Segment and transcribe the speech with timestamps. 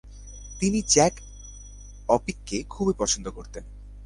[0.59, 1.13] তিনি জ্যাক
[2.09, 3.63] অপিককে খুবই পছন্দ করতেন।